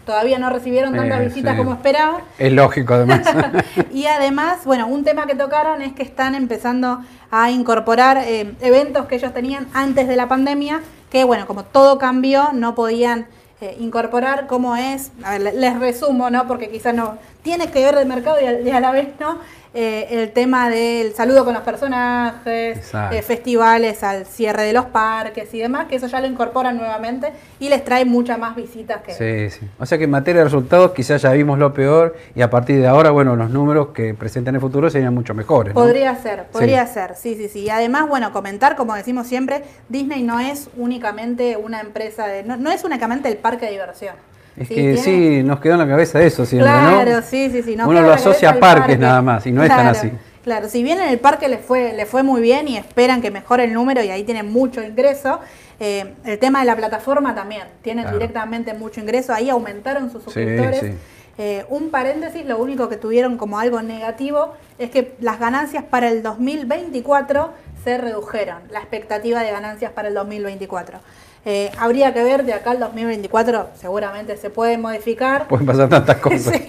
[0.05, 2.23] todavía no recibieron tantas visitas como esperaban.
[2.39, 3.23] Es lógico, además.
[3.93, 9.07] y además, bueno, un tema que tocaron es que están empezando a incorporar eh, eventos
[9.07, 13.27] que ellos tenían antes de la pandemia, que bueno, como todo cambió, no podían
[13.61, 16.47] eh, incorporar cómo es, a ver, les resumo, ¿no?
[16.47, 19.39] Porque quizás no tiene que ver del mercado y a la vez no,
[19.73, 25.55] eh, el tema del saludo con los personajes, eh, festivales al cierre de los parques
[25.55, 29.15] y demás, que eso ya lo incorporan nuevamente y les trae muchas más visitas que...
[29.15, 29.69] Sí, sí.
[29.79, 32.81] O sea que en materia de resultados quizás ya vimos lo peor y a partir
[32.81, 35.73] de ahora, bueno, los números que presentan en el futuro serían mucho mejores.
[35.73, 37.61] Podría ser, podría ser, sí, sí, sí.
[37.61, 42.43] Y además, bueno, comentar, como decimos siempre, Disney no es únicamente una empresa de...
[42.43, 44.15] no, no es únicamente el parque de diversión.
[44.57, 47.75] Es que sí, nos quedó en la cabeza eso siempre, claro, sí, sí, sí.
[47.75, 50.11] Uno lo asocia a parques nada más y no es tan así.
[50.43, 53.31] Claro, si bien en el parque le fue, le fue muy bien y esperan que
[53.31, 55.41] mejore el número y ahí tienen mucho ingreso,
[55.79, 60.95] eh, el tema de la plataforma también, tienen directamente mucho ingreso, ahí aumentaron sus suscriptores.
[61.39, 66.09] Eh, un paréntesis, lo único que tuvieron como algo negativo es que las ganancias para
[66.09, 67.51] el 2024
[67.83, 70.99] se redujeron, la expectativa de ganancias para el 2024.
[71.47, 75.49] Eh, habría que ver de acá al 2024, seguramente se puede modificar.
[75.49, 76.61] Pueden pasar tantas cosas.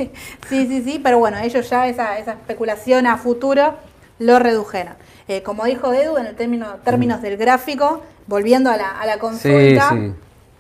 [0.48, 3.76] sí, sí, sí, pero bueno, ellos ya esa, esa especulación a futuro
[4.20, 4.94] lo redujeron.
[5.28, 7.24] Eh, como dijo Edu, en el término, términos mm.
[7.24, 9.94] del gráfico, volviendo a la, a la consulta,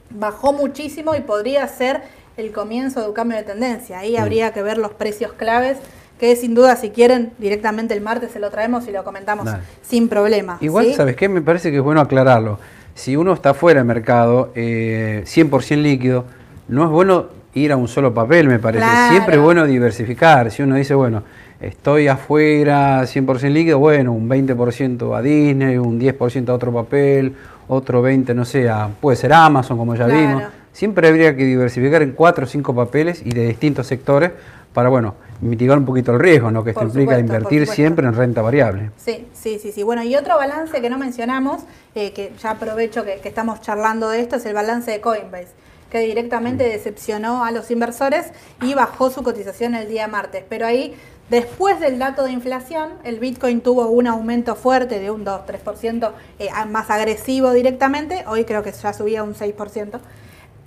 [0.09, 2.01] bajó muchísimo y podría ser
[2.35, 3.99] el comienzo de un cambio de tendencia.
[3.99, 4.21] Ahí mm.
[4.21, 5.77] habría que ver los precios claves
[6.19, 9.49] que sin duda si quieren directamente el martes se lo traemos y lo comentamos
[9.81, 10.57] sin problema.
[10.61, 11.27] Igual, ¿sabes qué?
[11.27, 12.59] Me parece que es bueno aclararlo
[13.01, 16.25] si uno está fuera del mercado, eh, 100% líquido,
[16.67, 18.85] no es bueno ir a un solo papel, me parece.
[19.09, 20.51] Siempre es bueno diversificar.
[20.51, 21.23] Si uno dice, bueno,
[21.59, 27.33] estoy afuera 100% líquido, bueno, un 20% a Disney, un 10% a otro papel,
[27.67, 30.43] otro 20%, no sé, puede ser Amazon, como ya vimos.
[30.71, 34.31] Siempre habría que diversificar en cuatro o cinco papeles y de distintos sectores
[34.73, 36.63] para, bueno, mitigar un poquito el riesgo, ¿no?
[36.63, 38.91] Que esto implica invertir siempre en renta variable.
[38.97, 39.83] Sí, sí, sí, sí.
[39.83, 41.63] Bueno, y otro balance que no mencionamos,
[41.95, 45.49] eh, que ya aprovecho que, estamos charlando de esto, es el balance de Coinbase,
[45.89, 48.27] que directamente decepcionó a los inversores
[48.61, 50.43] y bajó su cotización el día martes.
[50.47, 50.95] Pero ahí,
[51.29, 56.49] después del dato de inflación, el Bitcoin tuvo un aumento fuerte de un 2-3%, eh,
[56.69, 58.23] más agresivo directamente.
[58.27, 59.99] Hoy creo que ya subía un 6%.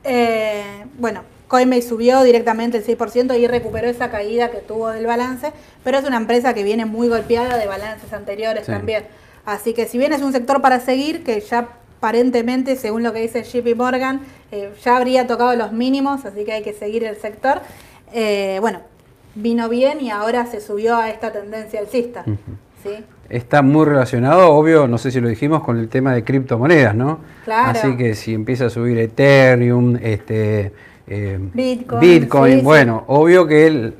[0.03, 5.53] Eh, bueno, Coinbase subió directamente el 6% y recuperó esa caída que tuvo del balance,
[5.83, 9.05] pero es una empresa que viene muy golpeada de balances anteriores también.
[9.45, 13.21] Así que si bien es un sector para seguir, que ya aparentemente, según lo que
[13.21, 14.21] dice JP Morgan,
[14.53, 17.61] eh, ya habría tocado los mínimos, así que hay que seguir el sector.
[18.13, 18.81] Eh, bueno,
[19.35, 22.25] vino bien y ahora se subió a esta tendencia alcista.
[23.31, 27.21] Está muy relacionado, obvio, no sé si lo dijimos, con el tema de criptomonedas, ¿no?
[27.45, 27.71] Claro.
[27.71, 30.73] Así que si empieza a subir Ethereum, este
[31.07, 32.01] eh, Bitcoin.
[32.01, 33.93] Bitcoin bueno, obvio que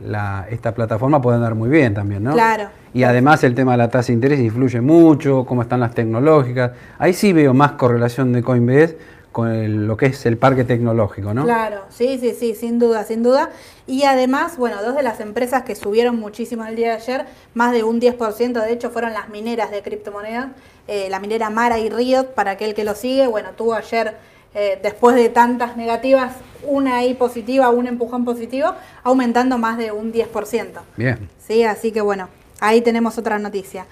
[0.51, 2.33] esta plataforma puede andar muy bien también, ¿no?
[2.33, 2.69] Claro.
[2.95, 6.73] Y además el tema de la tasa de interés influye mucho, cómo están las tecnológicas.
[6.99, 8.97] Ahí sí veo más correlación de Coinbase
[9.35, 11.43] con lo que es el parque tecnológico, ¿no?
[11.43, 13.51] Claro, sí, sí, sí, sin duda, sin duda.
[13.85, 17.73] Y además, bueno, dos de las empresas que subieron muchísimo el día de ayer, más
[17.73, 20.51] de un 10%, de hecho, fueron las mineras de criptomonedas,
[20.87, 24.15] eh, la minera Mara y Riot, para aquel que lo sigue, bueno, tuvo ayer
[24.55, 26.35] eh, después de tantas negativas,
[26.67, 30.81] una ahí positiva, un empujón positivo, aumentando más de un 10%.
[30.97, 31.29] Bien.
[31.47, 31.65] ¿Sí?
[31.65, 32.29] Así que bueno,
[32.61, 33.87] ahí tenemos otra noticia.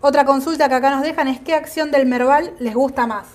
[0.00, 3.26] Otra consulta que acá nos dejan es qué acción del Merval les gusta más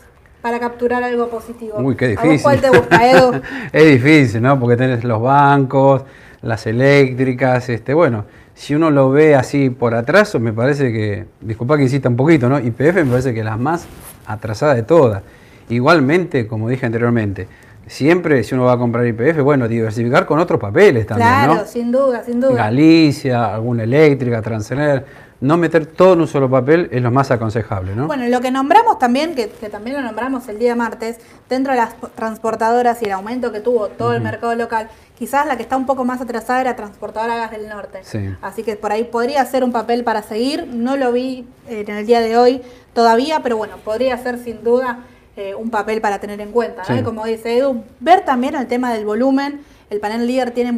[0.41, 1.77] para capturar algo positivo.
[1.79, 2.43] Uy, qué ¿A vos difícil.
[2.43, 3.41] cuál te gusta, Edu?
[3.71, 4.59] es difícil, ¿no?
[4.59, 6.03] Porque tenés los bancos,
[6.41, 11.77] las eléctricas, este, bueno, si uno lo ve así por atraso, me parece que, disculpa
[11.77, 12.59] que insista un poquito, ¿no?
[12.59, 13.85] YPF me parece que es la más
[14.25, 15.23] atrasada de todas.
[15.69, 17.47] Igualmente, como dije anteriormente,
[17.87, 21.65] siempre si uno va a comprar YPF, bueno, diversificar con otros papeles también, claro, ¿no?
[21.65, 22.55] sin duda, sin duda.
[22.55, 25.05] Galicia, alguna eléctrica, Transener,
[25.41, 28.07] no meter todo en un solo papel es lo más aconsejable, ¿no?
[28.07, 31.79] Bueno, lo que nombramos también, que, que también lo nombramos el día martes, dentro de
[31.79, 35.77] las transportadoras y el aumento que tuvo todo el mercado local, quizás la que está
[35.77, 37.99] un poco más atrasada era Transportadora Gas del Norte.
[38.03, 38.33] Sí.
[38.41, 40.67] Así que por ahí podría ser un papel para seguir.
[40.67, 42.61] No lo vi en el día de hoy
[42.93, 44.99] todavía, pero bueno, podría ser sin duda
[45.37, 46.83] eh, un papel para tener en cuenta.
[46.87, 46.95] ¿no?
[46.95, 47.01] Sí.
[47.01, 49.61] Y como dice Edu, ver también el tema del volumen.
[49.89, 50.73] El panel líder tiene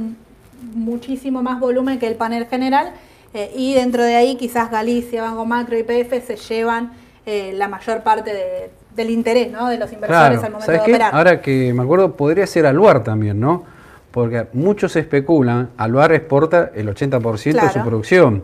[0.74, 2.92] muchísimo más volumen que el panel general.
[3.34, 6.94] eh, y dentro de ahí quizás Galicia, Banco Macro y PF se llevan
[7.26, 9.68] eh, la mayor parte de- del interés ¿no?
[9.68, 10.92] de los inversores al momento ¿sabes de qué?
[10.94, 11.14] operar.
[11.14, 13.66] Ahora que me acuerdo, podría ser Aluar también, ¿no?
[14.12, 17.84] Porque muchos especulan, Aluar exporta el 80% de su Claro.
[17.90, 18.44] producción.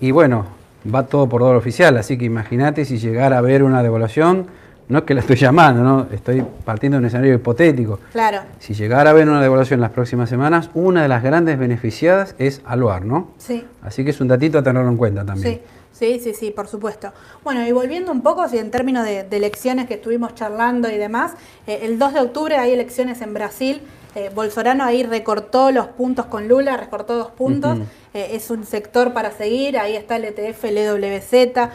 [0.00, 0.46] Y bueno,
[0.92, 4.46] va todo por dólar oficial, así que imagínate si llegara a haber una devaluación,
[4.88, 6.06] no es que la estoy llamando, ¿no?
[6.12, 8.00] Estoy partiendo de un escenario hipotético.
[8.12, 8.40] Claro.
[8.58, 12.34] Si llegara a haber una devaluación en las próximas semanas, una de las grandes beneficiadas
[12.38, 13.28] es Aluar, ¿no?
[13.38, 13.64] Sí.
[13.82, 15.60] Así que es un datito a tenerlo en cuenta también.
[15.92, 17.12] Sí, sí, sí, sí, por supuesto.
[17.44, 20.96] Bueno, y volviendo un poco, si en términos de, de elecciones que estuvimos charlando y
[20.96, 21.32] demás,
[21.66, 23.82] eh, el 2 de octubre hay elecciones en Brasil.
[24.14, 27.78] Eh, Bolsonaro ahí recortó los puntos con Lula, recortó dos puntos.
[28.12, 29.78] Eh, es un sector para seguir.
[29.78, 31.70] Ahí está el ETF, el EWZ, está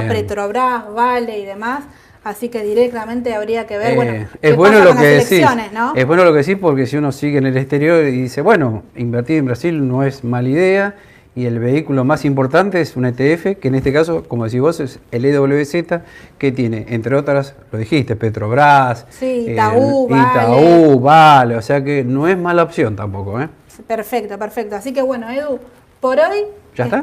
[0.00, 0.08] Bien.
[0.08, 1.84] Petrobras, Vale y demás.
[2.24, 5.08] Así que directamente habría que ver, Eh, bueno, es qué bueno pasa lo con que
[5.08, 5.46] decís.
[5.72, 5.92] ¿no?
[5.96, 8.84] Es bueno lo que decís porque si uno sigue en el exterior y dice, bueno,
[8.94, 10.94] invertir en Brasil no es mala idea
[11.34, 14.80] y el vehículo más importante es un ETF, que en este caso, como decís vos,
[14.80, 16.00] es el EWZ,
[16.38, 22.04] que tiene, entre otras, lo dijiste, Petrobras, Sí, eh, Itaú, Itaú, Vale, o sea que
[22.04, 23.48] no es mala opción tampoco, ¿eh?
[23.86, 24.76] Perfecto, perfecto.
[24.76, 25.58] Así que bueno, Edu,
[26.00, 26.44] por hoy
[26.76, 27.02] ¿Ya está?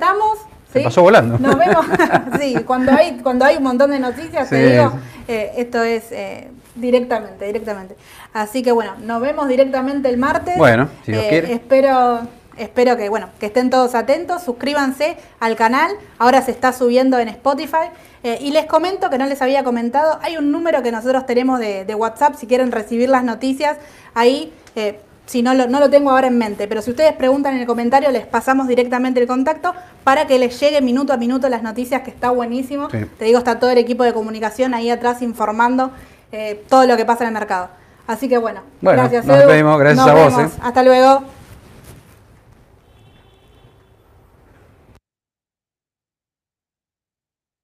[0.72, 1.38] Se pasó volando.
[1.40, 1.86] Nos vemos.
[2.40, 4.94] sí, cuando hay, cuando hay un montón de noticias, te digo,
[5.28, 7.96] eh, esto es eh, directamente, directamente.
[8.34, 10.58] Así que bueno, nos vemos directamente el martes.
[10.58, 11.54] Bueno, si Dios Eh, quiere.
[11.54, 12.20] Espero,
[12.58, 15.92] espero que bueno, que estén todos atentos, suscríbanse al canal.
[16.20, 17.90] Ahora se está subiendo en Spotify.
[18.22, 21.58] Eh, y les comento que no les había comentado, hay un número que nosotros tenemos
[21.60, 23.78] de, de WhatsApp si quieren recibir las noticias.
[24.14, 27.54] Ahí, eh, si no lo, no lo tengo ahora en mente, pero si ustedes preguntan
[27.54, 31.48] en el comentario, les pasamos directamente el contacto para que les llegue minuto a minuto
[31.50, 32.90] las noticias, que está buenísimo.
[32.90, 33.06] Sí.
[33.20, 35.92] Te digo, está todo el equipo de comunicación ahí atrás informando
[36.32, 37.70] eh, todo lo que pasa en el mercado.
[38.08, 39.46] Así que bueno, Bueno, gracias nos Edu.
[39.46, 39.80] despedimos.
[39.80, 40.52] Gracias Nos a vos, vemos.
[40.52, 40.60] eh.
[40.64, 41.39] Hasta luego.